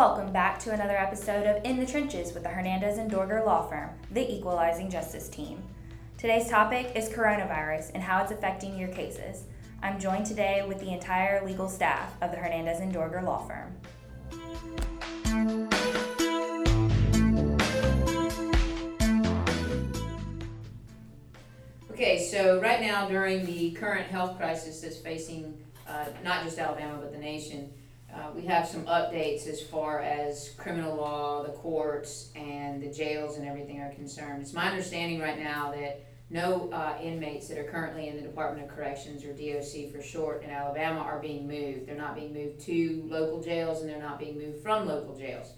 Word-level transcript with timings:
Welcome 0.00 0.32
back 0.32 0.58
to 0.60 0.70
another 0.70 0.96
episode 0.96 1.46
of 1.46 1.62
In 1.62 1.78
the 1.78 1.84
Trenches 1.84 2.32
with 2.32 2.42
the 2.42 2.48
Hernandez 2.48 2.96
and 2.96 3.10
Dorger 3.10 3.44
Law 3.44 3.68
Firm, 3.68 3.90
the 4.10 4.32
Equalizing 4.32 4.88
Justice 4.88 5.28
Team. 5.28 5.62
Today's 6.16 6.48
topic 6.48 6.92
is 6.96 7.10
coronavirus 7.10 7.90
and 7.92 8.02
how 8.02 8.22
it's 8.22 8.32
affecting 8.32 8.78
your 8.78 8.88
cases. 8.88 9.44
I'm 9.82 10.00
joined 10.00 10.24
today 10.24 10.64
with 10.66 10.80
the 10.80 10.90
entire 10.90 11.44
legal 11.44 11.68
staff 11.68 12.14
of 12.22 12.30
the 12.30 12.38
Hernandez 12.38 12.80
and 12.80 12.94
Dorger 12.94 13.22
Law 13.22 13.46
Firm. 13.46 13.76
Okay, 21.90 22.26
so 22.26 22.58
right 22.62 22.80
now 22.80 23.06
during 23.06 23.44
the 23.44 23.72
current 23.72 24.06
health 24.06 24.38
crisis 24.38 24.80
that's 24.80 24.96
facing 24.96 25.62
uh, 25.86 26.06
not 26.24 26.42
just 26.42 26.58
Alabama 26.58 26.96
but 27.02 27.12
the 27.12 27.18
nation, 27.18 27.70
uh, 28.14 28.30
we 28.34 28.42
have 28.46 28.66
some 28.66 28.84
updates 28.86 29.46
as 29.46 29.62
far 29.62 30.00
as 30.00 30.50
criminal 30.56 30.96
law, 30.96 31.42
the 31.42 31.52
courts, 31.52 32.30
and 32.34 32.82
the 32.82 32.90
jails 32.90 33.36
and 33.36 33.46
everything 33.46 33.80
are 33.80 33.92
concerned. 33.92 34.42
It's 34.42 34.52
my 34.52 34.68
understanding 34.68 35.20
right 35.20 35.38
now 35.38 35.70
that 35.72 36.04
no 36.28 36.70
uh, 36.70 36.96
inmates 37.02 37.48
that 37.48 37.58
are 37.58 37.64
currently 37.64 38.08
in 38.08 38.16
the 38.16 38.22
Department 38.22 38.68
of 38.68 38.74
Corrections 38.74 39.24
or 39.24 39.32
DOC 39.32 39.92
for 39.92 40.02
short 40.02 40.42
in 40.42 40.50
Alabama 40.50 41.00
are 41.00 41.18
being 41.18 41.46
moved. 41.46 41.86
They're 41.86 41.96
not 41.96 42.14
being 42.14 42.32
moved 42.32 42.60
to 42.62 43.04
local 43.08 43.42
jails 43.42 43.80
and 43.80 43.90
they're 43.90 44.00
not 44.00 44.18
being 44.18 44.38
moved 44.38 44.62
from 44.62 44.86
local 44.86 45.16
jails. 45.16 45.52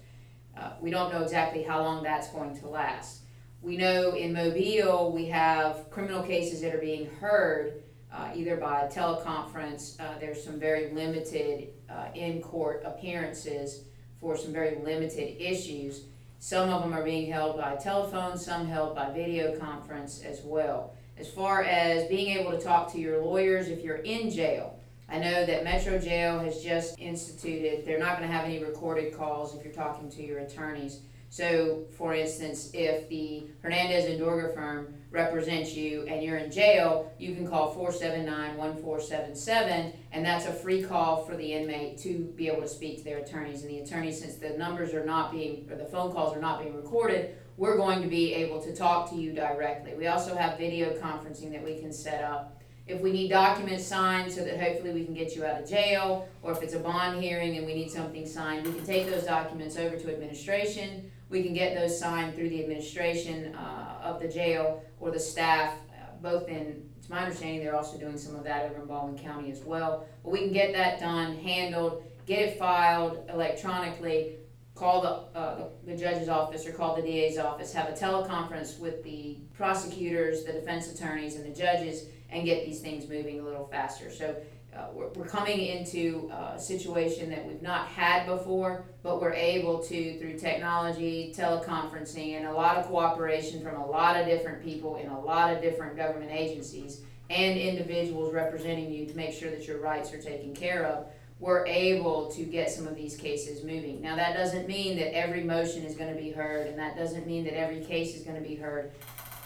Uh, 0.57 0.71
we 0.81 0.91
don't 0.91 1.11
know 1.11 1.21
exactly 1.21 1.63
how 1.63 1.81
long 1.81 2.03
that's 2.03 2.27
going 2.29 2.57
to 2.59 2.67
last. 2.67 3.21
We 3.61 3.77
know 3.77 4.15
in 4.15 4.33
Mobile 4.33 5.11
we 5.11 5.25
have 5.25 5.89
criminal 5.89 6.23
cases 6.23 6.61
that 6.61 6.75
are 6.75 6.79
being 6.79 7.09
heard 7.19 7.83
uh, 8.13 8.29
either 8.35 8.55
by 8.57 8.87
teleconference. 8.93 9.99
Uh, 9.99 10.17
there's 10.19 10.43
some 10.43 10.59
very 10.59 10.91
limited 10.91 11.69
uh, 11.89 12.07
in 12.13 12.41
court 12.41 12.83
appearances 12.85 13.85
for 14.19 14.37
some 14.37 14.53
very 14.53 14.77
limited 14.83 15.41
issues. 15.41 16.01
Some 16.39 16.69
of 16.69 16.81
them 16.81 16.93
are 16.93 17.03
being 17.03 17.31
held 17.31 17.57
by 17.57 17.75
telephone, 17.75 18.37
some 18.37 18.67
held 18.67 18.95
by 18.95 19.11
video 19.11 19.57
conference 19.57 20.21
as 20.23 20.41
well. 20.43 20.93
As 21.17 21.29
far 21.29 21.63
as 21.63 22.07
being 22.07 22.37
able 22.37 22.51
to 22.51 22.59
talk 22.59 22.91
to 22.93 22.99
your 22.99 23.23
lawyers 23.23 23.67
if 23.67 23.83
you're 23.83 23.97
in 23.97 24.29
jail, 24.29 24.79
I 25.09 25.19
know 25.19 25.45
that 25.45 25.63
Metro 25.63 25.99
Jail 25.99 26.39
has 26.39 26.63
just 26.63 26.99
instituted, 26.99 27.85
they're 27.85 27.99
not 27.99 28.17
going 28.17 28.27
to 28.27 28.33
have 28.33 28.45
any 28.45 28.63
recorded 28.63 29.15
calls 29.15 29.55
if 29.55 29.63
you're 29.63 29.73
talking 29.73 30.09
to 30.11 30.23
your 30.23 30.39
attorneys. 30.39 31.01
So, 31.33 31.85
for 31.97 32.13
instance, 32.13 32.69
if 32.75 33.09
the 33.09 33.47
Hernandez 33.63 34.05
and 34.05 34.21
Dorger 34.21 34.53
firm 34.53 34.93
represents 35.09 35.73
you 35.73 36.03
and 36.03 36.21
you're 36.21 36.37
in 36.37 36.51
jail, 36.51 37.11
you 37.17 37.33
can 37.33 37.47
call 37.47 37.73
479 37.73 38.55
1477, 38.55 39.93
and 40.11 40.23
that's 40.23 40.45
a 40.45 40.53
free 40.53 40.83
call 40.83 41.25
for 41.25 41.35
the 41.35 41.53
inmate 41.53 41.97
to 42.01 42.31
be 42.35 42.49
able 42.49 42.61
to 42.61 42.67
speak 42.67 42.99
to 42.99 43.03
their 43.03 43.17
attorneys. 43.17 43.63
And 43.63 43.71
the 43.71 43.79
attorneys, 43.79 44.21
since 44.21 44.35
the 44.35 44.49
numbers 44.49 44.93
are 44.93 45.03
not 45.03 45.31
being, 45.31 45.67
or 45.71 45.75
the 45.75 45.85
phone 45.85 46.11
calls 46.11 46.37
are 46.37 46.39
not 46.39 46.61
being 46.61 46.75
recorded, 46.75 47.35
we're 47.57 47.77
going 47.77 48.03
to 48.03 48.07
be 48.07 48.35
able 48.35 48.61
to 48.61 48.75
talk 48.75 49.09
to 49.09 49.15
you 49.15 49.33
directly. 49.33 49.95
We 49.95 50.05
also 50.05 50.35
have 50.35 50.59
video 50.59 50.91
conferencing 50.99 51.51
that 51.53 51.63
we 51.63 51.79
can 51.79 51.91
set 51.91 52.23
up. 52.23 52.52
If 52.85 52.99
we 52.99 53.11
need 53.11 53.29
documents 53.29 53.85
signed 53.85 54.31
so 54.31 54.43
that 54.43 54.59
hopefully 54.59 54.93
we 54.93 55.05
can 55.05 55.13
get 55.13 55.35
you 55.35 55.45
out 55.45 55.61
of 55.61 55.69
jail, 55.69 56.27
or 56.41 56.51
if 56.51 56.61
it's 56.61 56.73
a 56.73 56.79
bond 56.79 57.23
hearing 57.23 57.57
and 57.57 57.65
we 57.65 57.73
need 57.73 57.89
something 57.89 58.25
signed, 58.25 58.67
we 58.67 58.73
can 58.73 58.85
take 58.85 59.09
those 59.09 59.23
documents 59.23 59.77
over 59.77 59.95
to 59.95 60.11
administration 60.11 61.09
we 61.33 61.41
can 61.41 61.53
get 61.53 61.75
those 61.75 61.99
signed 61.99 62.35
through 62.35 62.49
the 62.49 62.61
administration 62.61 63.55
uh, 63.55 64.01
of 64.03 64.21
the 64.21 64.27
jail 64.27 64.83
or 64.99 65.09
the 65.09 65.19
staff, 65.19 65.73
uh, 65.89 66.15
both 66.21 66.47
in, 66.47 66.87
it's 66.99 67.09
my 67.09 67.23
understanding 67.23 67.59
they're 67.63 67.75
also 67.75 67.97
doing 67.97 68.17
some 68.17 68.35
of 68.35 68.43
that 68.43 68.65
over 68.65 68.81
in 68.81 68.85
Baldwin 68.85 69.17
County 69.17 69.51
as 69.51 69.61
well. 69.61 70.05
But 70.23 70.31
we 70.31 70.39
can 70.39 70.53
get 70.53 70.73
that 70.73 70.99
done, 70.99 71.35
handled, 71.39 72.03
get 72.27 72.39
it 72.39 72.59
filed 72.59 73.27
electronically, 73.29 74.35
call 74.75 75.01
the, 75.01 75.37
uh, 75.37 75.55
the, 75.85 75.91
the 75.91 75.97
judge's 75.97 76.29
office 76.29 76.67
or 76.67 76.71
call 76.71 76.95
the 76.95 77.01
DA's 77.01 77.39
office, 77.39 77.73
have 77.73 77.89
a 77.89 77.93
teleconference 77.93 78.79
with 78.79 79.03
the 79.03 79.39
prosecutors, 79.55 80.43
the 80.43 80.53
defense 80.53 80.93
attorneys, 80.93 81.35
and 81.35 81.43
the 81.43 81.59
judges, 81.59 82.05
and 82.33 82.45
get 82.45 82.65
these 82.65 82.81
things 82.81 83.07
moving 83.07 83.39
a 83.39 83.43
little 83.43 83.67
faster. 83.67 84.11
So 84.11 84.35
uh, 84.75 84.87
we're, 84.91 85.09
we're 85.09 85.27
coming 85.27 85.59
into 85.59 86.31
a 86.33 86.59
situation 86.59 87.29
that 87.29 87.45
we've 87.45 87.61
not 87.61 87.87
had 87.87 88.25
before, 88.25 88.85
but 89.03 89.21
we're 89.21 89.33
able 89.33 89.79
to, 89.83 90.19
through 90.19 90.39
technology, 90.39 91.31
teleconferencing, 91.37 92.37
and 92.37 92.47
a 92.47 92.51
lot 92.51 92.77
of 92.77 92.87
cooperation 92.87 93.61
from 93.61 93.75
a 93.75 93.85
lot 93.85 94.19
of 94.19 94.25
different 94.25 94.63
people 94.63 94.95
in 94.95 95.09
a 95.09 95.19
lot 95.19 95.53
of 95.53 95.61
different 95.61 95.95
government 95.95 96.31
agencies 96.31 97.01
and 97.29 97.57
individuals 97.57 98.33
representing 98.33 98.91
you 98.91 99.05
to 99.05 99.15
make 99.15 99.33
sure 99.33 99.51
that 99.51 99.67
your 99.67 99.79
rights 99.79 100.11
are 100.11 100.21
taken 100.21 100.55
care 100.55 100.85
of, 100.85 101.05
we're 101.39 101.65
able 101.67 102.31
to 102.31 102.43
get 102.43 102.71
some 102.71 102.87
of 102.87 102.95
these 102.95 103.15
cases 103.15 103.63
moving. 103.63 104.01
Now, 104.01 104.15
that 104.15 104.35
doesn't 104.35 104.67
mean 104.67 104.97
that 104.97 105.15
every 105.15 105.43
motion 105.43 105.83
is 105.83 105.95
going 105.95 106.13
to 106.13 106.19
be 106.19 106.31
heard, 106.31 106.67
and 106.67 106.79
that 106.79 106.95
doesn't 106.95 107.27
mean 107.27 107.43
that 107.45 107.57
every 107.57 107.83
case 107.83 108.15
is 108.15 108.23
going 108.23 108.41
to 108.41 108.47
be 108.47 108.55
heard. 108.55 108.91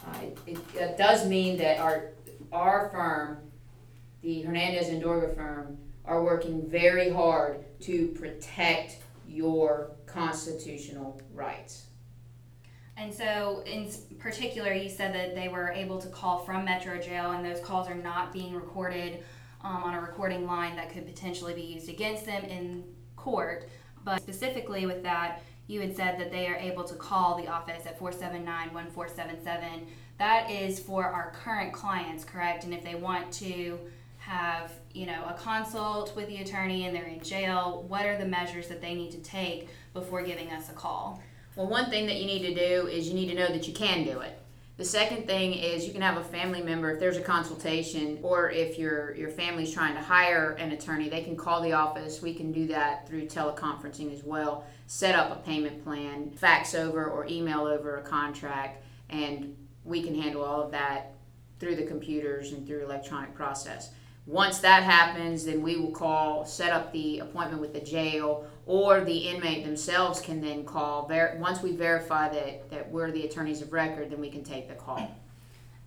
Uh, 0.05 0.17
it, 0.21 0.37
it, 0.47 0.57
it 0.75 0.97
does 0.97 1.27
mean 1.27 1.57
that 1.57 1.79
our, 1.79 2.11
our 2.51 2.89
firm 2.89 3.47
the 4.21 4.41
Hernandez 4.41 4.89
and 4.89 5.01
Dorger 5.01 5.35
firm 5.35 5.77
are 6.05 6.23
working 6.23 6.69
very 6.69 7.09
hard 7.09 7.63
to 7.81 8.07
protect 8.09 8.97
your 9.27 9.91
constitutional 10.05 11.21
rights. 11.33 11.85
And 12.95 13.13
so, 13.13 13.63
in 13.65 13.89
particular, 14.17 14.73
you 14.73 14.89
said 14.89 15.13
that 15.13 15.35
they 15.35 15.49
were 15.49 15.69
able 15.69 15.99
to 15.99 16.07
call 16.09 16.39
from 16.39 16.65
Metro 16.65 16.99
Jail, 16.99 17.31
and 17.31 17.45
those 17.45 17.59
calls 17.59 17.87
are 17.87 17.95
not 17.95 18.33
being 18.33 18.55
recorded 18.55 19.23
um, 19.61 19.83
on 19.83 19.93
a 19.93 20.01
recording 20.01 20.47
line 20.47 20.75
that 20.75 20.91
could 20.91 21.05
potentially 21.05 21.53
be 21.53 21.61
used 21.61 21.89
against 21.89 22.25
them 22.25 22.43
in 22.45 22.83
court. 23.15 23.69
But 24.03 24.21
specifically 24.21 24.87
with 24.87 25.03
that, 25.03 25.43
you 25.67 25.81
had 25.81 25.95
said 25.95 26.19
that 26.19 26.31
they 26.31 26.47
are 26.47 26.55
able 26.55 26.85
to 26.85 26.95
call 26.95 27.37
the 27.37 27.47
office 27.47 27.85
at 27.85 27.99
479 27.99 28.73
1477. 28.73 29.87
That 30.17 30.49
is 30.49 30.79
for 30.79 31.05
our 31.05 31.31
current 31.31 31.73
clients, 31.73 32.25
correct? 32.25 32.63
And 32.63 32.73
if 32.73 32.83
they 32.83 32.95
want 32.95 33.31
to 33.33 33.79
have 34.27 34.73
you 34.91 35.05
know 35.05 35.23
a 35.25 35.33
consult 35.33 36.13
with 36.15 36.27
the 36.27 36.37
attorney 36.37 36.85
and 36.85 36.93
they're 36.93 37.05
in 37.05 37.23
jail 37.23 37.85
what 37.87 38.05
are 38.05 38.17
the 38.17 38.25
measures 38.25 38.67
that 38.67 38.81
they 38.81 38.93
need 38.93 39.09
to 39.09 39.19
take 39.19 39.69
before 39.93 40.21
giving 40.21 40.51
us 40.51 40.69
a 40.69 40.73
call? 40.73 41.21
Well 41.55 41.67
one 41.67 41.89
thing 41.89 42.05
that 42.07 42.17
you 42.17 42.25
need 42.25 42.41
to 42.41 42.53
do 42.53 42.87
is 42.87 43.07
you 43.07 43.13
need 43.13 43.29
to 43.29 43.35
know 43.35 43.47
that 43.47 43.67
you 43.67 43.73
can 43.73 44.03
do 44.03 44.19
it. 44.19 44.37
The 44.75 44.83
second 44.83 45.27
thing 45.27 45.53
is 45.53 45.87
you 45.87 45.93
can 45.93 46.01
have 46.01 46.17
a 46.17 46.23
family 46.23 46.61
member 46.61 46.91
if 46.91 46.99
there's 46.99 47.15
a 47.15 47.21
consultation 47.21 48.19
or 48.21 48.51
if 48.51 48.77
your 48.77 49.15
your 49.15 49.29
family's 49.29 49.73
trying 49.73 49.95
to 49.95 50.01
hire 50.01 50.51
an 50.59 50.73
attorney 50.73 51.07
they 51.07 51.21
can 51.21 51.37
call 51.37 51.61
the 51.61 51.71
office. 51.71 52.21
We 52.21 52.33
can 52.33 52.51
do 52.51 52.67
that 52.67 53.07
through 53.07 53.27
teleconferencing 53.27 54.13
as 54.13 54.25
well. 54.25 54.65
Set 54.87 55.15
up 55.15 55.31
a 55.31 55.39
payment 55.41 55.85
plan 55.85 56.31
fax 56.31 56.75
over 56.75 57.05
or 57.05 57.25
email 57.27 57.61
over 57.61 57.95
a 57.95 58.01
contract 58.01 58.83
and 59.09 59.55
we 59.87 60.03
can 60.03 60.19
handle 60.19 60.43
all 60.43 60.61
of 60.61 60.71
that 60.71 61.13
through 61.59 61.75
the 61.75 61.85
computers 61.85 62.51
and 62.51 62.67
through 62.67 62.83
electronic 62.83 63.33
process 63.33 63.91
once 64.27 64.59
that 64.59 64.83
happens, 64.83 65.45
then 65.45 65.61
we 65.61 65.77
will 65.77 65.91
call, 65.91 66.45
set 66.45 66.71
up 66.71 66.91
the 66.91 67.19
appointment 67.19 67.61
with 67.61 67.73
the 67.73 67.79
jail, 67.79 68.45
or 68.65 68.99
the 68.99 69.17
inmate 69.17 69.63
themselves 69.63 70.19
can 70.19 70.41
then 70.41 70.65
call. 70.65 71.07
Ver- 71.07 71.37
once 71.39 71.61
we 71.63 71.71
verify 71.71 72.27
that, 72.27 72.69
that 72.69 72.91
we're 72.91 73.09
the 73.09 73.25
attorneys 73.25 73.61
of 73.61 73.71
record, 73.71 74.11
then 74.11 74.19
we 74.19 74.29
can 74.29 74.43
take 74.43 74.67
the 74.67 74.75
call. 74.75 75.09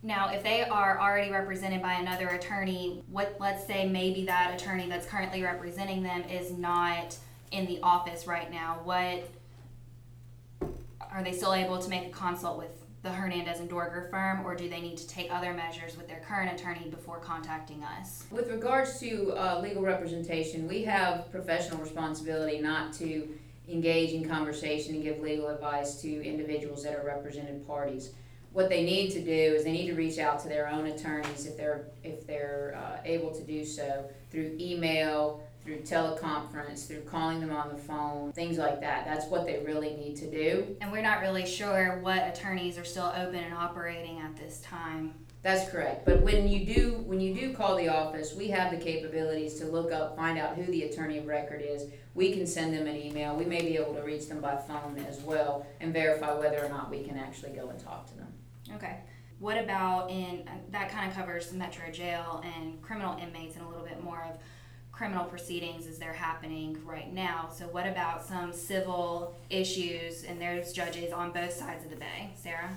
Now, 0.03 0.31
if 0.33 0.43
they 0.43 0.65
are 0.65 0.99
already 0.99 1.31
represented 1.31 1.83
by 1.83 1.95
another 1.95 2.29
attorney, 2.29 3.05
what 3.11 3.37
let's 3.39 3.67
say 3.67 3.87
maybe 3.87 4.25
that 4.25 4.55
attorney 4.55 4.89
that's 4.89 5.05
currently 5.05 5.43
representing 5.43 6.03
them 6.03 6.23
is 6.23 6.51
not 6.51 7.15
in 7.51 7.67
the 7.67 7.79
office 7.83 8.27
right 8.27 8.51
now, 8.51 8.81
what 8.85 9.29
are 11.13 11.23
they 11.23 11.33
still 11.33 11.53
able 11.53 11.79
to 11.79 11.91
make 11.91 12.07
a 12.07 12.11
consult 12.11 12.57
with 12.57 12.71
the 13.03 13.11
Hernandez 13.11 13.61
and 13.61 13.71
Dorger 13.71 14.11
firm, 14.11 14.45
or 14.45 14.55
do 14.55 14.69
they 14.69 14.81
need 14.81 14.99
to 14.99 15.09
take 15.09 15.33
other 15.33 15.55
measures 15.55 15.97
with 15.97 16.07
their 16.07 16.21
current 16.21 16.53
attorney 16.53 16.89
before 16.91 17.19
contacting 17.19 17.83
us? 17.83 18.25
With 18.31 18.51
regards 18.51 19.01
to 19.01 19.33
uh, 19.33 19.61
legal 19.63 19.83
representation, 19.83 20.69
we 20.69 20.85
have 20.85 21.31
professional 21.31 21.79
responsibility 21.79 22.61
not 22.61 22.93
to 22.95 23.29
engage 23.69 24.11
in 24.11 24.29
conversation 24.29 24.97
and 24.97 25.03
give 25.03 25.21
legal 25.21 25.49
advice 25.49 26.01
to 26.03 26.23
individuals 26.27 26.83
that 26.83 26.95
are 26.95 27.05
represented 27.05 27.67
parties. 27.67 28.11
What 28.53 28.69
they 28.69 28.85
need 28.85 29.13
to 29.13 29.21
do 29.21 29.31
is 29.31 29.65
they 29.65 29.73
need 29.73 29.87
to 29.87 29.95
reach 29.95 30.19
out 30.19 30.41
to 30.41 30.49
their 30.49 30.69
own 30.69 30.87
attorneys 30.87 31.47
if 31.47 31.57
they're 31.57 31.87
if 32.03 32.27
they're 32.27 32.77
uh, 32.77 33.01
able 33.05 33.31
to 33.31 33.43
do 33.45 33.65
so 33.65 34.11
through 34.31 34.57
email, 34.59 35.41
through 35.65 35.81
teleconference, 35.81 36.87
through 36.87 37.03
calling 37.03 37.41
them 37.41 37.53
on 37.53 37.69
the 37.69 37.77
phone, 37.77 38.33
things 38.33 38.59
like 38.59 38.81
that. 38.81 39.05
That's 39.05 39.27
what 39.27 39.47
they 39.47 39.63
really 39.65 39.95
need 39.95 40.17
to 40.17 40.31
do. 40.31 40.77
And 40.81 40.91
we're 40.91 41.03
not 41.03 41.21
really 41.21 41.47
sure 41.47 41.99
what 42.03 42.27
attorneys 42.27 42.79
are 42.79 42.85
still 42.85 43.13
open 43.17 43.37
and 43.37 43.55
operating 43.55 44.19
at 44.19 44.37
this 44.37 44.61
time. 44.61 45.15
That's 45.43 45.71
correct. 45.71 46.05
But 46.05 46.21
when 46.21 46.49
you 46.49 46.67
do 46.67 47.03
when 47.07 47.19
you 47.21 47.35
do 47.35 47.55
call 47.55 47.77
the 47.77 47.89
office, 47.89 48.35
we 48.35 48.49
have 48.49 48.71
the 48.71 48.77
capabilities 48.77 49.55
to 49.61 49.67
look 49.67 49.91
up, 49.91 50.17
find 50.17 50.39
out 50.39 50.55
who 50.55 50.65
the 50.65 50.83
attorney 50.83 51.19
of 51.19 51.27
record 51.27 51.63
is. 51.65 51.87
We 52.15 52.33
can 52.33 52.47
send 52.47 52.75
them 52.75 52.87
an 52.87 52.97
email. 52.97 53.37
We 53.37 53.47
may 53.47 53.63
be 53.63 53.77
able 53.77 53.95
to 53.95 54.03
reach 54.03 54.29
them 54.29 54.41
by 54.41 54.57
phone 54.57 54.99
as 55.09 55.21
well 55.21 55.67
and 55.81 55.93
verify 55.93 56.35
whether 56.35 56.63
or 56.65 56.69
not 56.69 56.91
we 56.91 57.03
can 57.03 57.17
actually 57.17 57.53
go 57.53 57.71
and 57.71 57.79
talk 57.79 58.07
to 58.09 58.17
them. 58.17 58.33
Okay. 58.75 58.99
What 59.39 59.57
about 59.57 60.11
in 60.11 60.47
that 60.71 60.91
kind 60.91 61.11
of 61.11 61.17
covers 61.17 61.53
Metro 61.53 61.91
Jail 61.91 62.45
and 62.45 62.83
criminal 62.83 63.19
inmates 63.19 63.57
and 63.57 63.65
a 63.65 63.69
little 63.69 63.87
bit 63.87 64.05
more 64.05 64.23
of 64.23 64.39
criminal 65.01 65.25
proceedings 65.25 65.87
as 65.87 65.97
they're 65.97 66.13
happening 66.13 66.77
right 66.85 67.11
now. 67.11 67.49
So, 67.51 67.65
what 67.65 67.87
about 67.87 68.23
some 68.23 68.53
civil 68.53 69.35
issues 69.49 70.25
and 70.25 70.39
there's 70.39 70.75
judges 70.75 71.11
on 71.11 71.33
both 71.33 71.55
sides 71.55 71.87
of 71.87 71.91
the 71.91 71.97
bay? 71.97 72.33
Sarah? 72.37 72.69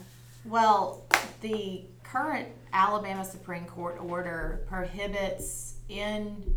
Well, 0.46 1.04
the 1.42 1.82
current 2.02 2.48
Alabama 2.72 3.26
Supreme 3.26 3.66
Court 3.66 3.98
order 4.02 4.64
prohibits 4.70 5.74
in 5.90 6.56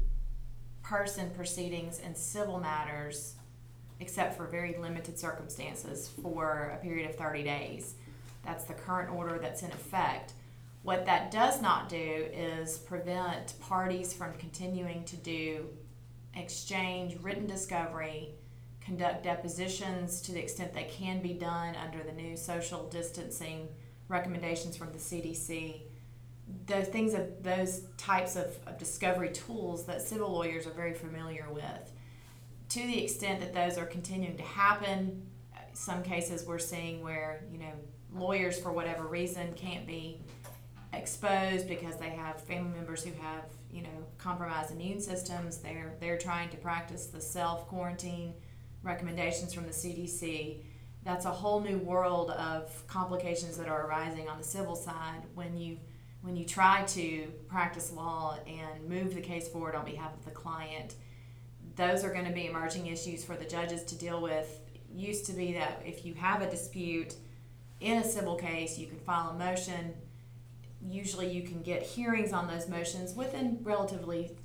person 0.85 1.31
proceedings 1.31 1.99
and 1.99 2.17
civil 2.17 2.61
matters, 2.61 3.35
except 3.99 4.37
for 4.37 4.47
very 4.47 4.77
limited 4.79 5.19
circumstances, 5.19 6.09
for 6.23 6.77
a 6.77 6.81
period 6.81 7.11
of 7.11 7.17
30 7.17 7.43
days. 7.43 7.95
That's 8.45 8.67
the 8.67 8.75
current 8.75 9.11
order 9.11 9.41
that's 9.43 9.65
in 9.65 9.73
effect. 9.73 10.33
What 10.87 11.05
that 11.06 11.33
does 11.33 11.61
not 11.61 11.88
do 11.88 11.97
is 12.33 12.79
prevent 12.79 13.59
parties 13.59 14.12
from 14.12 14.35
continuing 14.35 15.03
to 15.06 15.17
do 15.17 15.67
exchange, 16.37 17.17
written 17.23 17.44
discovery, 17.44 18.37
conduct 18.81 19.25
depositions 19.25 20.21
to 20.21 20.31
the 20.31 20.38
extent 20.38 20.73
they 20.73 20.85
can 20.85 21.21
be 21.21 21.33
done 21.33 21.75
under 21.75 22.05
the 22.05 22.12
new 22.12 22.37
social 22.37 22.88
distancing 22.88 23.67
recommendations 24.06 24.77
from 24.77 24.93
the 24.93 24.99
CDC. 24.99 25.81
Those 26.67 26.87
things 26.87 27.15
of 27.15 27.43
those 27.43 27.83
types 27.97 28.37
of, 28.37 28.56
of 28.65 28.79
discovery 28.79 29.31
tools 29.33 29.87
that 29.87 30.03
civil 30.03 30.31
lawyers 30.31 30.69
are 30.69 30.73
very 30.73 30.94
familiar 30.94 31.49
with. 31.50 31.93
To 32.69 32.79
the 32.79 33.03
extent 33.03 33.41
that 33.41 33.53
those 33.53 33.77
are 33.77 33.87
continuing 33.87 34.37
to 34.37 34.44
happen, 34.44 35.27
some 35.73 36.05
cases 36.05 36.47
we're 36.47 36.61
seeing 36.61 37.03
where, 37.03 37.43
you 37.50 37.59
know, 37.59 37.73
lawyers 38.15 38.56
for 38.56 38.71
whatever 38.71 39.03
reason 39.03 39.53
can't 39.55 39.85
be 39.85 40.21
exposed 40.93 41.69
because 41.69 41.97
they 41.97 42.11
have 42.11 42.41
family 42.41 42.75
members 42.77 43.05
who 43.05 43.12
have 43.21 43.44
you 43.71 43.83
know 43.83 44.06
compromised 44.19 44.73
immune 44.73 45.00
systems. 45.00 45.59
They're 45.59 45.94
they're 46.00 46.19
trying 46.19 46.49
to 46.50 46.56
practice 46.56 47.06
the 47.06 47.21
self 47.21 47.67
quarantine 47.69 48.35
recommendations 48.83 49.53
from 49.53 49.65
the 49.65 49.73
CDC 49.73 50.62
that's 51.06 51.25
a 51.25 51.31
whole 51.31 51.61
new 51.61 51.79
world 51.79 52.33
of 52.33 52.85
complications 52.88 53.56
that 53.56 53.69
are 53.69 53.87
arising 53.87 54.29
on 54.29 54.38
the 54.38 54.44
civil 54.44 54.75
side 54.75 55.23
when 55.35 55.56
you 55.56 55.79
when 56.23 56.37
you 56.37 56.44
try 56.44 56.83
to 56.83 57.33
practice 57.47 57.93
law 57.93 58.37
and 58.49 58.88
move 58.88 59.15
the 59.15 59.21
case 59.21 59.47
forward 59.47 59.77
on 59.77 59.85
behalf 59.85 60.12
of 60.12 60.25
the 60.25 60.33
client. 60.33 60.97
Those 61.77 62.03
are 62.03 62.12
going 62.12 62.25
to 62.25 62.33
be 62.33 62.47
emerging 62.47 62.88
issues 62.88 63.25
for 63.25 63.37
the 63.37 63.44
judges 63.44 63.85
to 63.85 63.94
deal 63.94 64.21
with. 64.21 64.59
Used 64.93 65.27
to 65.27 65.33
be 65.33 65.53
that 65.53 65.81
if 65.85 66.05
you 66.05 66.15
have 66.15 66.43
a 66.43 66.50
dispute 66.50 67.15
in 67.79 67.99
a 67.99 68.05
civil 68.05 68.35
case 68.35 68.77
you 68.77 68.88
can 68.88 68.99
file 68.99 69.29
a 69.29 69.35
motion 69.35 69.94
usually 70.88 71.31
you 71.31 71.43
can 71.43 71.62
get 71.62 71.83
hearings 71.83 72.33
on 72.33 72.47
those 72.47 72.69
motions 72.69 73.15
within 73.15 73.59
relatively 73.62 74.37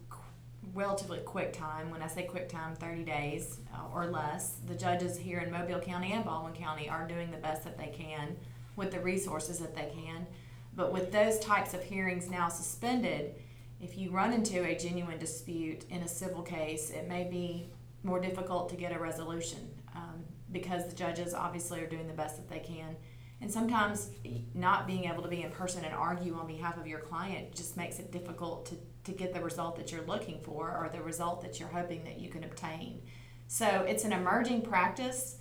relatively 0.73 1.19
quick 1.19 1.51
time. 1.51 1.89
When 1.89 2.01
I 2.01 2.07
say 2.07 2.23
quick 2.23 2.47
time, 2.47 2.75
30 2.75 3.03
days 3.03 3.59
uh, 3.73 3.93
or 3.93 4.07
less. 4.07 4.55
The 4.67 4.75
judges 4.75 5.17
here 5.17 5.39
in 5.39 5.51
Mobile 5.51 5.79
County 5.79 6.13
and 6.13 6.23
Baldwin 6.23 6.53
County 6.53 6.88
are 6.88 7.05
doing 7.05 7.29
the 7.29 7.38
best 7.38 7.65
that 7.65 7.77
they 7.77 7.88
can 7.88 8.38
with 8.75 8.91
the 8.91 8.99
resources 8.99 9.59
that 9.59 9.75
they 9.75 9.91
can. 9.93 10.25
But 10.73 10.93
with 10.93 11.11
those 11.11 11.39
types 11.39 11.73
of 11.73 11.83
hearings 11.83 12.29
now 12.29 12.47
suspended, 12.47 13.35
if 13.81 13.97
you 13.97 14.11
run 14.11 14.31
into 14.31 14.63
a 14.63 14.77
genuine 14.77 15.19
dispute 15.19 15.83
in 15.89 16.03
a 16.03 16.07
civil 16.07 16.41
case, 16.41 16.89
it 16.89 17.07
may 17.07 17.25
be 17.25 17.69
more 18.03 18.21
difficult 18.21 18.69
to 18.69 18.75
get 18.75 18.95
a 18.95 18.99
resolution 18.99 19.69
um, 19.95 20.23
because 20.51 20.88
the 20.88 20.95
judges 20.95 21.33
obviously 21.33 21.81
are 21.81 21.88
doing 21.88 22.07
the 22.07 22.13
best 22.13 22.38
that 22.38 22.49
they 22.49 22.59
can 22.59 22.95
and 23.41 23.51
sometimes 23.51 24.11
not 24.53 24.85
being 24.85 25.05
able 25.05 25.23
to 25.23 25.29
be 25.29 25.41
in 25.41 25.51
person 25.51 25.83
and 25.83 25.93
argue 25.93 26.35
on 26.35 26.45
behalf 26.45 26.77
of 26.77 26.85
your 26.85 26.99
client 26.99 27.55
just 27.55 27.75
makes 27.75 27.99
it 27.99 28.11
difficult 28.11 28.67
to, 28.67 28.75
to 29.03 29.11
get 29.11 29.33
the 29.33 29.41
result 29.41 29.75
that 29.77 29.91
you're 29.91 30.05
looking 30.05 30.39
for 30.41 30.69
or 30.69 30.89
the 30.93 31.01
result 31.01 31.41
that 31.41 31.59
you're 31.59 31.69
hoping 31.69 32.03
that 32.03 32.19
you 32.19 32.29
can 32.29 32.43
obtain. 32.43 33.01
So 33.47 33.65
it's 33.88 34.05
an 34.05 34.13
emerging 34.13 34.61
practice. 34.61 35.38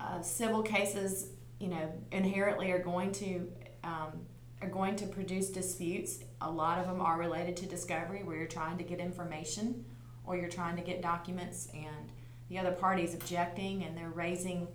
Uh, 0.00 0.22
civil 0.22 0.62
cases, 0.62 1.28
you 1.60 1.68
know, 1.68 1.92
inherently 2.12 2.70
are 2.70 2.78
going 2.78 3.12
to 3.12 3.52
um, 3.84 4.26
are 4.60 4.68
going 4.68 4.96
to 4.96 5.06
produce 5.06 5.50
disputes. 5.50 6.20
A 6.40 6.50
lot 6.50 6.78
of 6.78 6.86
them 6.86 7.00
are 7.00 7.16
related 7.16 7.56
to 7.58 7.66
discovery, 7.66 8.24
where 8.24 8.36
you're 8.36 8.46
trying 8.46 8.76
to 8.78 8.84
get 8.84 8.98
information 8.98 9.84
or 10.24 10.36
you're 10.36 10.48
trying 10.48 10.76
to 10.76 10.82
get 10.82 11.00
documents, 11.00 11.68
and 11.72 12.10
the 12.48 12.58
other 12.58 12.72
party 12.72 13.02
is 13.02 13.14
objecting 13.14 13.84
and 13.84 13.96
they're 13.96 14.10
raising 14.10 14.68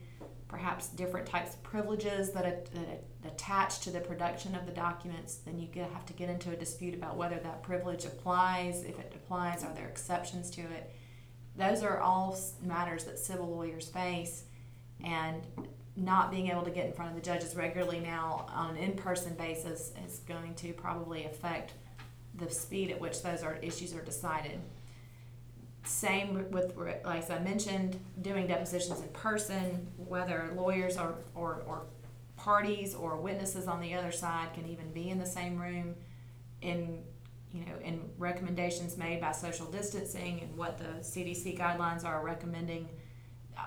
perhaps 0.54 0.90
different 0.90 1.26
types 1.26 1.56
of 1.56 1.64
privileges 1.64 2.30
that, 2.30 2.72
that 2.76 3.04
attach 3.26 3.80
to 3.80 3.90
the 3.90 4.00
production 4.00 4.54
of 4.54 4.68
the 4.68 4.72
documents, 4.72 5.38
then 5.38 5.58
you 5.58 5.68
have 5.82 6.06
to 6.06 6.14
get 6.14 6.30
into 6.30 6.52
a 6.52 6.56
dispute 6.56 6.94
about 6.94 7.18
whether 7.18 7.38
that 7.40 7.64
privilege 7.64 8.06
applies. 8.06 8.84
If 8.84 9.00
it 9.00 9.12
applies, 9.16 9.64
are 9.64 9.74
there 9.74 9.88
exceptions 9.88 10.52
to 10.52 10.62
it? 10.62 10.94
Those 11.58 11.82
are 11.82 12.00
all 12.00 12.38
matters 12.62 13.06
that 13.06 13.18
civil 13.18 13.48
lawyers 13.48 13.88
face, 13.88 14.44
and 15.04 15.42
not 15.96 16.30
being 16.30 16.50
able 16.50 16.62
to 16.62 16.72
get 16.72 16.86
in 16.86 16.94
front 16.94 17.10
of 17.10 17.16
the 17.16 17.26
judges 17.26 17.56
regularly 17.56 18.00
now 18.00 18.46
on 18.54 18.76
an 18.76 18.78
in 18.78 18.94
person 18.94 19.34
basis 19.34 19.92
is 20.06 20.20
going 20.20 20.54
to 20.54 20.72
probably 20.74 21.26
affect 21.26 21.74
the 22.36 22.50
speed 22.50 22.92
at 22.92 23.02
which 23.02 23.24
those 23.24 23.42
are, 23.42 23.56
issues 23.64 23.96
are 23.96 24.04
decided. 24.04 24.60
Same 25.86 26.50
with, 26.52 26.76
like 27.04 27.30
I 27.30 27.40
mentioned, 27.40 28.00
doing 28.22 28.48
depositions 28.48 29.02
in 29.02 29.10
person, 29.10 29.88
whether 29.98 30.50
lawyers 30.56 30.98
or, 30.98 31.16
or, 31.36 31.64
or 31.68 31.84
parties 32.38 32.94
or 32.96 33.18
witnesses 33.18 33.68
on 33.68 33.80
the 33.80 33.94
other 33.94 34.12
side 34.12 34.54
can 34.54 34.68
even 34.68 34.92
be 34.92 35.10
in 35.10 35.20
the 35.20 35.26
same 35.26 35.58
room 35.58 35.96
in 36.62 37.04
you 37.54 37.66
know 37.66 37.74
in 37.84 38.10
recommendations 38.18 38.98
made 38.98 39.22
by 39.22 39.32
social 39.32 39.66
distancing 39.68 40.42
and 40.42 40.58
what 40.58 40.78
the 40.78 41.00
CDC 41.02 41.58
guidelines 41.58 42.04
are 42.04 42.24
recommending. 42.24 42.90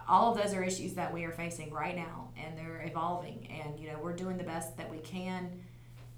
All 0.09 0.33
of 0.33 0.43
those 0.43 0.53
are 0.53 0.63
issues 0.65 0.95
that 0.95 1.13
we 1.13 1.25
are 1.25 1.31
facing 1.31 1.73
right 1.73 1.95
now 1.95 2.31
and 2.37 2.59
they're 2.59 2.85
evolving 2.85 3.49
and 3.51 3.79
you 3.79 3.89
know 3.89 3.99
we're 4.03 4.17
doing 4.17 4.37
the 4.37 4.45
best 4.45 4.77
that 4.77 4.91
we 4.91 4.99
can 4.99 5.51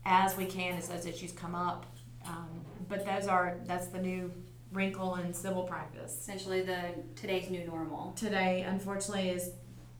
as 0.04 0.36
we 0.36 0.46
can 0.46 0.76
as 0.78 0.88
those 0.88 1.06
issues 1.06 1.32
come 1.32 1.54
up. 1.54 1.84
Um, 2.26 2.48
but 2.88 3.04
those 3.04 3.26
are 3.26 3.58
that's 3.66 3.88
the 3.88 4.00
new 4.00 4.32
wrinkle 4.72 5.16
in 5.16 5.32
civil 5.32 5.62
practice. 5.62 6.12
Essentially, 6.12 6.62
the 6.62 6.94
today's 7.16 7.50
new 7.50 7.64
normal. 7.66 8.12
Today, 8.12 8.64
unfortunately, 8.68 9.30
is 9.30 9.52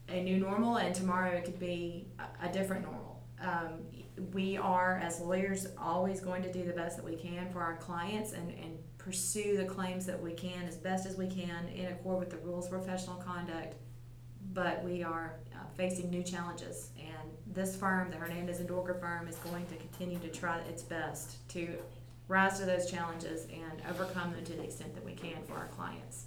a 0.09 0.23
new 0.23 0.39
normal, 0.39 0.77
and 0.77 0.95
tomorrow 0.95 1.31
it 1.31 1.45
could 1.45 1.59
be 1.59 2.07
a, 2.19 2.49
a 2.49 2.53
different 2.53 2.83
normal. 2.83 3.23
Um, 3.41 3.81
we 4.33 4.57
are, 4.57 5.01
as 5.03 5.21
lawyers, 5.21 5.69
always 5.79 6.21
going 6.21 6.43
to 6.43 6.53
do 6.53 6.65
the 6.65 6.73
best 6.73 6.97
that 6.97 7.05
we 7.05 7.17
can 7.17 7.49
for 7.51 7.61
our 7.61 7.77
clients 7.77 8.33
and, 8.33 8.51
and 8.51 8.79
pursue 8.99 9.57
the 9.57 9.65
claims 9.65 10.05
that 10.07 10.21
we 10.21 10.33
can 10.33 10.67
as 10.67 10.77
best 10.77 11.07
as 11.07 11.17
we 11.17 11.29
can 11.29 11.69
in 11.69 11.87
accord 11.87 12.19
with 12.19 12.31
the 12.31 12.39
rules 12.39 12.67
of 12.67 12.73
professional 12.73 13.17
conduct. 13.17 13.77
But 14.53 14.83
we 14.83 15.03
are 15.03 15.37
uh, 15.55 15.59
facing 15.77 16.11
new 16.11 16.23
challenges, 16.23 16.91
and 16.99 17.31
this 17.55 17.77
firm, 17.77 18.11
the 18.11 18.17
Hernandez 18.17 18.61
and 18.61 18.69
Dorger 18.69 18.99
firm, 18.99 19.29
is 19.29 19.37
going 19.37 19.67
to 19.67 19.77
continue 19.77 20.19
to 20.19 20.29
try 20.29 20.59
its 20.61 20.83
best 20.83 21.49
to 21.51 21.69
rise 22.29 22.59
to 22.61 22.67
those 22.67 22.91
challenges 22.91 23.47
and 23.47 23.83
overcome 23.91 24.33
them 24.33 24.45
to 24.45 24.53
the 24.53 24.63
extent 24.63 24.95
that 24.95 25.05
we 25.05 25.13
can 25.13 25.43
for 25.47 25.55
our 25.55 25.69
clients. 25.69 26.27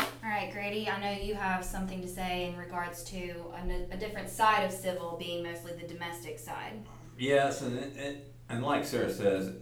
All 0.00 0.30
right, 0.30 0.52
Grady, 0.52 0.88
I 0.88 1.00
know 1.00 1.20
you 1.20 1.34
have 1.34 1.64
something 1.64 2.00
to 2.00 2.08
say 2.08 2.46
in 2.46 2.56
regards 2.56 3.02
to 3.04 3.34
a, 3.54 3.94
a 3.94 3.96
different 3.96 4.30
side 4.30 4.64
of 4.64 4.72
civil 4.72 5.16
being 5.18 5.42
mostly 5.42 5.72
the 5.72 5.86
domestic 5.86 6.38
side. 6.38 6.74
Yes, 7.18 7.62
and 7.62 7.76
it, 7.78 7.96
it, 7.96 8.34
and 8.48 8.62
like 8.62 8.84
Sarah 8.84 9.12
says, 9.12 9.52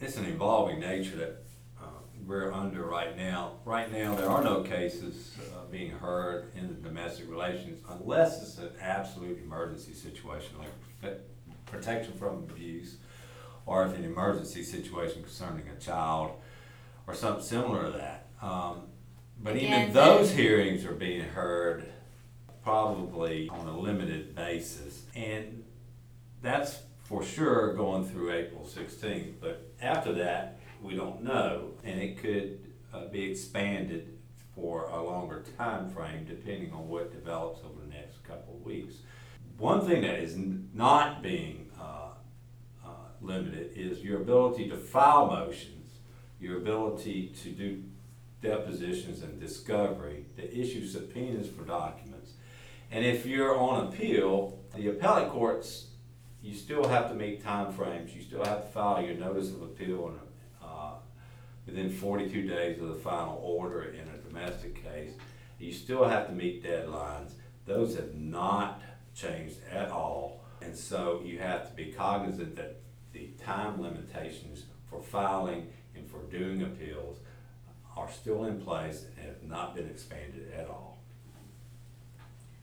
it's 0.00 0.16
an 0.16 0.26
evolving 0.26 0.80
nature 0.80 1.16
that 1.16 1.44
uh, 1.80 1.86
we're 2.26 2.52
under 2.52 2.84
right 2.84 3.16
now. 3.16 3.54
Right 3.64 3.92
now, 3.92 4.14
there 4.14 4.28
are 4.28 4.42
no 4.42 4.62
cases 4.62 5.36
uh, 5.38 5.64
being 5.70 5.90
heard 5.90 6.52
in 6.56 6.68
the 6.68 6.74
domestic 6.74 7.30
relations 7.30 7.80
unless 7.88 8.42
it's 8.42 8.58
an 8.58 8.70
absolute 8.80 9.40
emergency 9.42 9.92
situation 9.92 10.56
like 10.58 11.20
protection 11.66 12.12
from 12.14 12.38
abuse 12.50 12.96
or 13.68 13.84
if 13.84 13.94
an 13.94 14.02
emergency 14.02 14.62
situation 14.62 15.22
concerning 15.22 15.68
a 15.68 15.78
child 15.78 16.32
or 17.06 17.14
something 17.14 17.44
similar 17.44 17.84
to 17.84 17.98
that. 17.98 18.28
Um, 18.40 18.84
but 19.42 19.56
Again, 19.56 19.82
even 19.82 19.94
those 19.94 20.32
hearings 20.32 20.86
are 20.86 20.94
being 20.94 21.20
heard 21.20 21.86
probably 22.64 23.50
on 23.50 23.66
a 23.68 23.78
limited 23.78 24.34
basis. 24.34 25.02
And 25.14 25.64
that's 26.40 26.78
for 27.04 27.22
sure 27.22 27.74
going 27.74 28.08
through 28.08 28.32
April 28.32 28.64
16th. 28.66 29.34
But 29.38 29.70
after 29.82 30.14
that, 30.14 30.60
we 30.82 30.96
don't 30.96 31.22
know. 31.22 31.72
And 31.84 32.00
it 32.00 32.16
could 32.16 32.60
uh, 32.94 33.08
be 33.08 33.30
expanded 33.30 34.16
for 34.54 34.86
a 34.86 35.02
longer 35.02 35.44
time 35.58 35.90
frame 35.90 36.24
depending 36.26 36.72
on 36.72 36.88
what 36.88 37.12
develops 37.12 37.60
over 37.60 37.82
the 37.86 37.94
next 37.94 38.24
couple 38.24 38.54
of 38.54 38.62
weeks. 38.62 38.94
One 39.58 39.86
thing 39.86 40.00
that 40.02 40.20
is 40.20 40.38
not 40.72 41.22
being 41.22 41.67
limited 43.20 43.72
is 43.76 44.02
your 44.02 44.20
ability 44.20 44.68
to 44.68 44.76
file 44.76 45.26
motions, 45.26 45.98
your 46.40 46.58
ability 46.58 47.32
to 47.42 47.50
do 47.50 47.82
depositions 48.40 49.22
and 49.22 49.40
discovery, 49.40 50.24
to 50.36 50.56
issue 50.56 50.86
subpoenas 50.86 51.48
for 51.48 51.64
documents. 51.64 52.32
And 52.90 53.04
if 53.04 53.26
you're 53.26 53.56
on 53.56 53.88
appeal, 53.88 54.58
the 54.74 54.88
appellate 54.88 55.30
courts, 55.30 55.86
you 56.42 56.54
still 56.54 56.88
have 56.88 57.08
to 57.08 57.14
meet 57.14 57.42
time 57.42 57.72
frames. 57.72 58.14
You 58.14 58.22
still 58.22 58.44
have 58.44 58.62
to 58.62 58.68
file 58.68 59.02
your 59.02 59.16
notice 59.16 59.50
of 59.50 59.62
appeal 59.62 60.14
uh, 60.62 60.92
within 61.66 61.90
forty-two 61.90 62.46
days 62.46 62.80
of 62.80 62.88
the 62.88 62.94
final 62.94 63.40
order 63.42 63.82
in 63.82 64.06
a 64.08 64.28
domestic 64.28 64.82
case. 64.82 65.12
You 65.58 65.72
still 65.72 66.04
have 66.04 66.28
to 66.28 66.32
meet 66.32 66.64
deadlines. 66.64 67.32
Those 67.66 67.96
have 67.96 68.14
not 68.14 68.80
changed 69.14 69.56
at 69.70 69.90
all. 69.90 70.44
And 70.62 70.76
so 70.76 71.20
you 71.24 71.40
have 71.40 71.68
to 71.68 71.74
be 71.74 71.92
cognizant 71.92 72.56
that 72.56 72.80
the 73.18 73.44
time 73.44 73.80
limitations 73.82 74.64
for 74.88 75.02
filing 75.02 75.68
and 75.96 76.08
for 76.08 76.22
doing 76.30 76.62
appeals 76.62 77.18
are 77.96 78.10
still 78.10 78.44
in 78.44 78.60
place 78.60 79.06
and 79.16 79.26
have 79.26 79.42
not 79.42 79.74
been 79.74 79.86
expanded 79.86 80.52
at 80.56 80.68
all. 80.68 80.98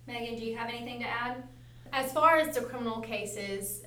Megan, 0.07 0.37
do 0.37 0.45
you 0.45 0.55
have 0.55 0.69
anything 0.69 0.99
to 0.99 1.07
add? 1.07 1.43
As 1.91 2.13
far 2.13 2.37
as 2.37 2.55
the 2.55 2.61
criminal 2.61 3.01
cases, 3.01 3.81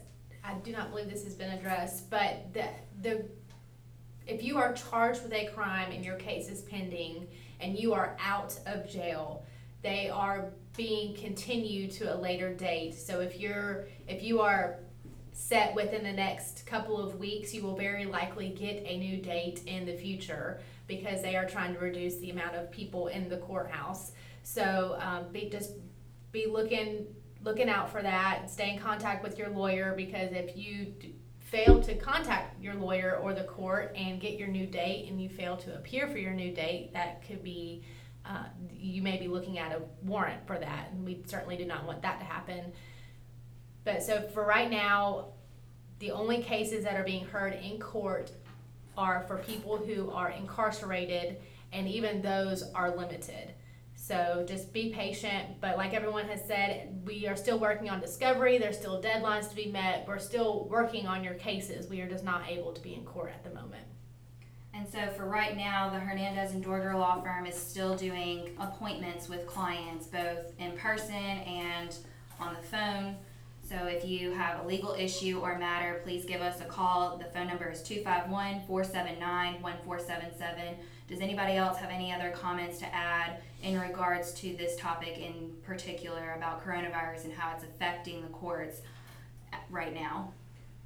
I 0.44 0.54
do 0.54 0.72
not 0.72 0.90
believe 0.90 1.08
this 1.08 1.24
has 1.24 1.34
been 1.34 1.52
addressed, 1.52 2.10
but 2.10 2.52
the, 2.52 2.66
the, 3.00 3.24
if 4.26 4.42
you 4.42 4.58
are 4.58 4.74
charged 4.74 5.22
with 5.22 5.32
a 5.32 5.46
crime 5.46 5.90
and 5.90 6.04
your 6.04 6.16
case 6.16 6.48
is 6.48 6.62
pending 6.62 7.28
and 7.60 7.78
you 7.78 7.94
are 7.94 8.16
out 8.20 8.58
of 8.66 8.88
jail, 8.88 9.46
they 9.82 10.10
are 10.10 10.50
being 10.76 11.14
continued 11.14 11.92
to 11.92 12.14
a 12.14 12.16
later 12.16 12.52
date. 12.52 12.94
So 12.94 13.20
if 13.20 13.38
you're, 13.38 13.86
if 14.06 14.22
you 14.22 14.40
are 14.40 14.80
set 15.38 15.72
within 15.74 16.02
the 16.02 16.12
next 16.12 16.66
couple 16.66 16.98
of 17.00 17.16
weeks, 17.16 17.54
you 17.54 17.62
will 17.62 17.76
very 17.76 18.04
likely 18.04 18.48
get 18.48 18.82
a 18.84 18.98
new 18.98 19.22
date 19.22 19.62
in 19.66 19.86
the 19.86 19.94
future 19.94 20.60
because 20.88 21.22
they 21.22 21.36
are 21.36 21.46
trying 21.46 21.72
to 21.72 21.78
reduce 21.78 22.16
the 22.16 22.30
amount 22.30 22.56
of 22.56 22.72
people 22.72 23.06
in 23.06 23.28
the 23.28 23.36
courthouse. 23.36 24.12
So, 24.42 24.98
um, 25.00 25.30
be, 25.30 25.48
just 25.48 25.74
be 26.32 26.46
looking 26.46 27.06
looking 27.44 27.68
out 27.68 27.88
for 27.88 28.02
that. 28.02 28.50
Stay 28.50 28.74
in 28.74 28.80
contact 28.80 29.22
with 29.22 29.38
your 29.38 29.48
lawyer 29.48 29.94
because 29.96 30.32
if 30.32 30.56
you 30.56 30.92
fail 31.38 31.80
to 31.80 31.94
contact 31.94 32.60
your 32.60 32.74
lawyer 32.74 33.20
or 33.22 33.32
the 33.32 33.44
court 33.44 33.92
and 33.96 34.20
get 34.20 34.36
your 34.36 34.48
new 34.48 34.66
date 34.66 35.08
and 35.08 35.22
you 35.22 35.28
fail 35.28 35.56
to 35.56 35.72
appear 35.76 36.08
for 36.08 36.18
your 36.18 36.32
new 36.32 36.52
date, 36.52 36.92
that 36.94 37.24
could 37.24 37.44
be 37.44 37.84
uh, 38.26 38.44
you 38.72 39.02
may 39.02 39.18
be 39.18 39.28
looking 39.28 39.58
at 39.58 39.70
a 39.70 39.80
warrant 40.02 40.44
for 40.48 40.58
that, 40.58 40.90
and 40.90 41.04
we 41.04 41.22
certainly 41.26 41.56
do 41.56 41.64
not 41.64 41.86
want 41.86 42.02
that 42.02 42.18
to 42.18 42.24
happen. 42.24 42.72
But 43.88 44.02
so 44.02 44.20
for 44.34 44.44
right 44.44 44.70
now, 44.70 45.28
the 45.98 46.10
only 46.10 46.42
cases 46.42 46.84
that 46.84 46.96
are 46.96 47.04
being 47.04 47.24
heard 47.24 47.54
in 47.54 47.80
court 47.80 48.30
are 48.98 49.24
for 49.26 49.38
people 49.38 49.78
who 49.78 50.10
are 50.10 50.28
incarcerated, 50.28 51.38
and 51.72 51.88
even 51.88 52.20
those 52.20 52.70
are 52.74 52.94
limited. 52.94 53.54
So 53.94 54.44
just 54.46 54.74
be 54.74 54.90
patient. 54.90 55.58
But 55.62 55.78
like 55.78 55.94
everyone 55.94 56.28
has 56.28 56.44
said, 56.44 57.00
we 57.06 57.26
are 57.28 57.34
still 57.34 57.58
working 57.58 57.88
on 57.88 57.98
discovery. 57.98 58.58
There's 58.58 58.76
still 58.76 59.00
deadlines 59.00 59.48
to 59.48 59.56
be 59.56 59.72
met. 59.72 60.04
We're 60.06 60.18
still 60.18 60.68
working 60.68 61.06
on 61.06 61.24
your 61.24 61.34
cases. 61.34 61.88
We 61.88 62.02
are 62.02 62.08
just 62.10 62.24
not 62.24 62.42
able 62.46 62.74
to 62.74 62.82
be 62.82 62.92
in 62.92 63.06
court 63.06 63.32
at 63.34 63.42
the 63.42 63.58
moment. 63.58 63.84
And 64.74 64.86
so 64.86 64.98
for 65.16 65.24
right 65.24 65.56
now, 65.56 65.88
the 65.88 65.98
Hernandez 65.98 66.52
and 66.52 66.62
Dorger 66.62 66.92
Law 66.92 67.22
Firm 67.22 67.46
is 67.46 67.54
still 67.54 67.96
doing 67.96 68.50
appointments 68.60 69.30
with 69.30 69.46
clients, 69.46 70.08
both 70.08 70.52
in 70.58 70.72
person 70.72 71.14
and 71.14 71.96
on 72.38 72.54
the 72.54 72.60
phone. 72.68 73.16
So 73.68 73.84
if 73.84 74.02
you 74.02 74.32
have 74.32 74.64
a 74.64 74.66
legal 74.66 74.94
issue 74.94 75.40
or 75.42 75.58
matter, 75.58 76.00
please 76.02 76.24
give 76.24 76.40
us 76.40 76.62
a 76.62 76.64
call. 76.64 77.18
The 77.18 77.26
phone 77.26 77.48
number 77.48 77.68
is 77.68 77.82
251 77.82 78.62
479 78.66 79.60
1477. 79.60 80.74
Does 81.06 81.20
anybody 81.20 81.56
else 81.56 81.76
have 81.76 81.90
any 81.90 82.10
other 82.10 82.30
comments 82.30 82.78
to 82.78 82.94
add 82.94 83.42
in 83.62 83.78
regards 83.78 84.32
to 84.34 84.56
this 84.56 84.74
topic 84.76 85.18
in 85.18 85.52
particular 85.62 86.34
about 86.38 86.64
coronavirus 86.64 87.24
and 87.24 87.34
how 87.34 87.54
it's 87.54 87.64
affecting 87.64 88.22
the 88.22 88.28
courts 88.28 88.80
right 89.68 89.92
now? 89.92 90.32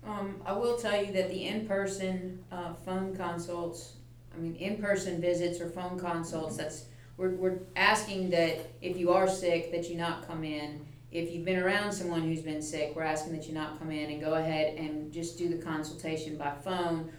Um, 0.05 0.41
I 0.45 0.53
will 0.53 0.77
tell 0.77 1.01
you 1.01 1.13
that 1.13 1.29
the 1.31 1.47
in-person, 1.47 2.43
uh, 2.51 2.75
phone 2.85 3.15
consults, 3.15 3.93
I 4.35 4.41
mean, 4.41 4.57
in-person 4.57 5.21
visits 5.21 5.61
or 5.61 5.71
phone 5.71 6.01
consults, 6.01 6.57
that's, 6.57 6.87
we're, 7.17 7.31
we're 7.31 7.59
asking 7.77 8.31
that 8.31 8.73
if 8.81 8.97
you 8.97 9.13
are 9.13 9.29
sick, 9.29 9.71
that 9.71 9.89
you 9.89 9.97
not 9.97 10.27
come 10.27 10.43
in. 10.43 10.85
If 11.13 11.31
you've 11.31 11.45
been 11.45 11.59
around 11.59 11.93
someone 11.93 12.23
who's 12.23 12.41
been 12.41 12.63
sick, 12.63 12.95
we're 12.97 13.03
asking 13.03 13.37
that 13.37 13.47
you 13.47 13.53
not 13.53 13.79
come 13.79 13.91
in 13.91 14.11
and 14.11 14.19
go 14.19 14.35
ahead 14.35 14.79
and 14.79 15.13
just 15.13 15.37
do 15.37 15.47
the 15.47 15.63
consultation 15.63 16.39
by 16.39 16.53
phone. 16.65 17.13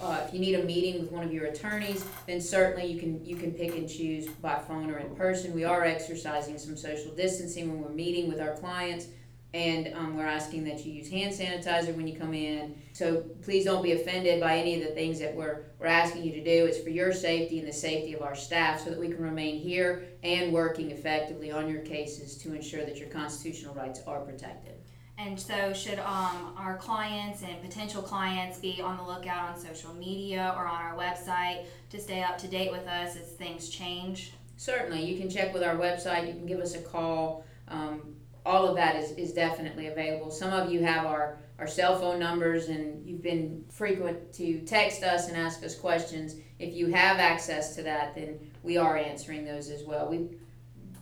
Uh, 0.00 0.22
if 0.26 0.32
you 0.32 0.40
need 0.40 0.54
a 0.54 0.64
meeting 0.64 1.02
with 1.02 1.12
one 1.12 1.22
of 1.22 1.32
your 1.32 1.44
attorneys, 1.44 2.06
then 2.26 2.40
certainly 2.40 2.90
you 2.90 2.98
can, 2.98 3.22
you 3.22 3.36
can 3.36 3.52
pick 3.52 3.76
and 3.76 3.86
choose 3.86 4.28
by 4.28 4.58
phone 4.58 4.90
or 4.90 4.96
in 4.96 5.14
person. 5.14 5.52
We 5.52 5.64
are 5.64 5.84
exercising 5.84 6.56
some 6.56 6.74
social 6.74 7.14
distancing 7.14 7.70
when 7.70 7.82
we're 7.82 7.94
meeting 7.94 8.28
with 8.28 8.40
our 8.40 8.54
clients. 8.54 9.08
And 9.54 9.94
um, 9.94 10.16
we're 10.16 10.26
asking 10.26 10.64
that 10.64 10.84
you 10.84 10.92
use 10.92 11.08
hand 11.08 11.32
sanitizer 11.32 11.94
when 11.94 12.08
you 12.08 12.18
come 12.18 12.34
in. 12.34 12.76
So 12.92 13.20
please 13.40 13.64
don't 13.64 13.84
be 13.84 13.92
offended 13.92 14.40
by 14.40 14.58
any 14.58 14.82
of 14.82 14.88
the 14.88 14.92
things 14.94 15.20
that 15.20 15.32
we're, 15.32 15.66
we're 15.78 15.86
asking 15.86 16.24
you 16.24 16.32
to 16.32 16.42
do. 16.42 16.66
It's 16.66 16.80
for 16.80 16.90
your 16.90 17.12
safety 17.12 17.60
and 17.60 17.68
the 17.68 17.72
safety 17.72 18.14
of 18.14 18.22
our 18.22 18.34
staff 18.34 18.82
so 18.82 18.90
that 18.90 18.98
we 18.98 19.06
can 19.06 19.22
remain 19.22 19.60
here 19.60 20.06
and 20.24 20.52
working 20.52 20.90
effectively 20.90 21.52
on 21.52 21.68
your 21.68 21.82
cases 21.82 22.36
to 22.38 22.52
ensure 22.52 22.84
that 22.84 22.96
your 22.96 23.08
constitutional 23.10 23.76
rights 23.76 24.00
are 24.08 24.22
protected. 24.22 24.74
And 25.18 25.38
so, 25.38 25.72
should 25.72 26.00
um, 26.00 26.54
our 26.58 26.76
clients 26.80 27.44
and 27.44 27.62
potential 27.62 28.02
clients 28.02 28.58
be 28.58 28.80
on 28.82 28.96
the 28.96 29.04
lookout 29.04 29.54
on 29.54 29.60
social 29.60 29.94
media 29.94 30.52
or 30.56 30.66
on 30.66 30.82
our 30.82 30.96
website 30.96 31.66
to 31.90 32.00
stay 32.00 32.24
up 32.24 32.36
to 32.38 32.48
date 32.48 32.72
with 32.72 32.88
us 32.88 33.14
as 33.14 33.28
things 33.34 33.68
change? 33.68 34.32
Certainly, 34.56 35.04
you 35.04 35.16
can 35.16 35.30
check 35.30 35.54
with 35.54 35.62
our 35.62 35.76
website, 35.76 36.26
you 36.26 36.32
can 36.32 36.46
give 36.46 36.58
us 36.58 36.74
a 36.74 36.82
call. 36.82 37.44
Um, 37.68 38.16
all 38.46 38.66
of 38.66 38.76
that 38.76 38.96
is, 38.96 39.12
is 39.12 39.32
definitely 39.32 39.86
available. 39.86 40.30
Some 40.30 40.52
of 40.52 40.70
you 40.70 40.82
have 40.82 41.06
our, 41.06 41.38
our 41.58 41.66
cell 41.66 41.98
phone 41.98 42.18
numbers 42.18 42.68
and 42.68 43.06
you've 43.06 43.22
been 43.22 43.64
frequent 43.70 44.32
to 44.34 44.60
text 44.60 45.02
us 45.02 45.28
and 45.28 45.36
ask 45.36 45.62
us 45.64 45.74
questions. 45.74 46.36
If 46.58 46.74
you 46.74 46.88
have 46.88 47.18
access 47.18 47.74
to 47.76 47.82
that, 47.84 48.14
then 48.14 48.38
we 48.62 48.76
are 48.76 48.96
answering 48.96 49.44
those 49.44 49.70
as 49.70 49.84
well. 49.84 50.08
We, 50.08 50.28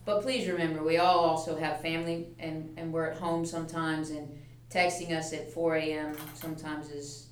but 0.04 0.22
please 0.22 0.48
remember, 0.48 0.82
we 0.82 0.98
all 0.98 1.20
also 1.20 1.56
have 1.56 1.80
family 1.80 2.28
and, 2.38 2.72
and 2.76 2.92
we're 2.92 3.06
at 3.06 3.18
home 3.18 3.44
sometimes, 3.46 4.10
and 4.10 4.28
texting 4.70 5.12
us 5.12 5.32
at 5.32 5.52
4 5.52 5.76
a.m. 5.76 6.16
sometimes 6.34 6.90
is 6.90 7.28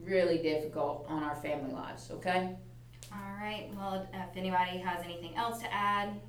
really 0.00 0.38
difficult 0.38 1.06
on 1.08 1.22
our 1.22 1.36
family 1.36 1.72
lives, 1.72 2.10
okay? 2.10 2.56
All 3.12 3.34
right. 3.40 3.70
Well, 3.76 4.06
if 4.12 4.36
anybody 4.36 4.78
has 4.78 5.04
anything 5.04 5.36
else 5.36 5.60
to 5.60 5.72
add, 5.72 6.20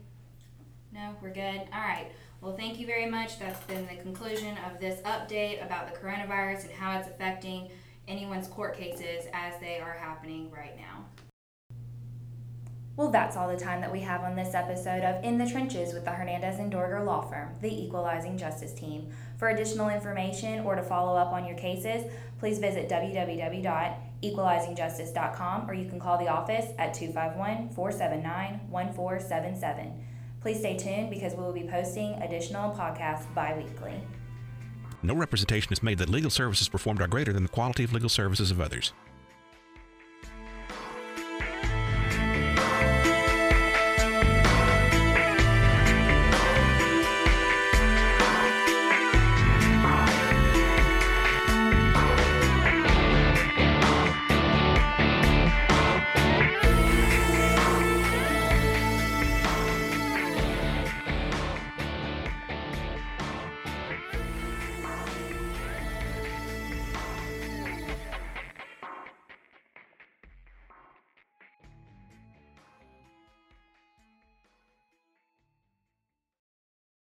no, 0.94 1.16
we're 1.22 1.34
good. 1.34 1.62
All 1.74 1.82
right. 1.82 2.12
Well, 2.42 2.56
thank 2.56 2.80
you 2.80 2.86
very 2.86 3.06
much. 3.06 3.38
That's 3.38 3.62
been 3.66 3.86
the 3.88 4.02
conclusion 4.02 4.58
of 4.70 4.80
this 4.80 5.02
update 5.02 5.66
about 5.66 5.92
the 5.92 6.00
coronavirus 6.00 6.64
and 6.64 6.72
how 6.72 6.98
it's 6.98 7.10
affecting 7.10 7.68
anyone's 8.08 8.48
court 8.48 8.78
cases 8.78 9.26
as 9.34 9.60
they 9.60 9.80
are 9.80 9.98
happening 10.00 10.50
right 10.50 10.78
now. 10.78 11.04
Well, 12.96 13.12
that's 13.12 13.36
all 13.38 13.48
the 13.48 13.58
time 13.58 13.82
that 13.82 13.92
we 13.92 14.02
have 14.02 14.24
on 14.24 14.36
this 14.36 14.54
episode 14.54 15.04
of 15.04 15.24
In 15.24 15.38
the 15.38 15.50
Trenches 15.50 15.94
with 15.94 16.04
the 16.04 16.12
Hernandez 16.12 16.60
and 16.60 16.70
Dorger 16.72 17.06
Law 17.06 17.22
Firm, 17.22 17.56
the 17.62 17.84
Equalizing 17.84 18.38
Justice 18.38 18.74
Team. 18.74 19.10
For 19.38 19.50
additional 19.50 19.90
information 19.90 20.66
or 20.66 20.76
to 20.76 20.84
follow 20.84 21.18
up 21.18 21.32
on 21.32 21.46
your 21.46 21.58
cases, 21.58 22.12
please 22.40 22.60
visit 22.60 22.90
www.equalizingjustice.com 22.90 25.70
or 25.70 25.74
you 25.74 25.88
can 25.88 26.00
call 26.00 26.18
the 26.18 26.28
office 26.28 26.66
at 26.78 26.94
251 26.94 27.70
479 27.70 28.60
1477. 28.70 30.09
Please 30.42 30.60
stay 30.60 30.78
tuned 30.78 31.10
because 31.10 31.34
we 31.34 31.44
will 31.44 31.54
be 31.54 31.64
posting 31.64 32.14
additional 32.22 32.72
podcasts 32.72 33.34
bi 33.36 33.58
weekly. 33.58 34.02
No 35.04 35.14
representation 35.14 35.74
is 35.74 35.84
made 35.84 35.98
that 35.98 36.10
legal 36.10 36.30
services 36.30 36.70
performed 36.70 37.02
are 37.02 37.08
greater 37.08 37.34
than 37.34 37.44
the 37.44 37.50
quality 37.50 37.84
of 37.84 37.94
legal 37.94 38.10
services 38.10 38.52
of 38.52 38.60
others. 38.62 38.94